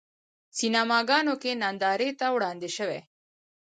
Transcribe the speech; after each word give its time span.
سینماګانو 0.57 1.33
کې 1.41 1.51
نندارې 1.61 2.09
ته 2.19 2.27
وړاندې 2.35 2.69
شوی. 2.77 2.99